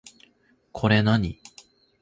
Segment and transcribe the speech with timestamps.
[0.71, 1.37] これ何